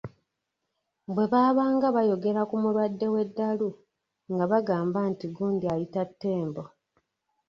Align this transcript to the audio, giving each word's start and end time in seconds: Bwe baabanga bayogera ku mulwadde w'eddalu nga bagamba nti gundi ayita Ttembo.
Bwe 1.13 1.25
baabanga 1.31 1.87
bayogera 1.95 2.41
ku 2.49 2.55
mulwadde 2.61 3.07
w'eddalu 3.13 3.69
nga 4.33 4.43
bagamba 4.51 4.99
nti 5.11 5.25
gundi 5.35 5.65
ayita 5.73 6.03
Ttembo. 6.09 6.63